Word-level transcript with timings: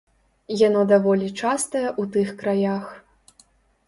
Яно 0.67 0.81
даволі 0.91 1.27
частае 1.41 1.83
ў 2.01 2.03
тых 2.15 2.31
краях. 2.39 2.89